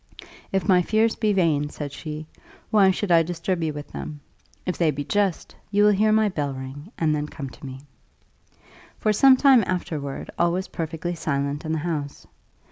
"If 0.51 0.67
my 0.67 0.81
fears 0.81 1.15
be 1.15 1.31
vain," 1.31 1.69
said 1.69 1.91
she, 1.91 2.25
"why 2.71 2.89
should 2.89 3.11
I 3.11 3.21
disturb 3.21 3.61
you 3.61 3.71
with 3.71 3.89
them? 3.91 4.19
If 4.65 4.75
they 4.75 4.89
be 4.89 5.03
just, 5.03 5.55
you 5.69 5.83
will 5.83 5.91
hear 5.91 6.11
my 6.11 6.27
bell 6.27 6.55
ring, 6.55 6.91
and 6.97 7.13
then 7.15 7.27
come 7.27 7.51
to 7.51 7.63
me." 7.63 7.81
For 8.97 9.13
some 9.13 9.37
time 9.37 9.63
afterward 9.67 10.31
all 10.39 10.53
was 10.53 10.69
perfectly 10.69 11.13
silent 11.13 11.65
in 11.65 11.71
the 11.71 11.77
house. 11.85 12.25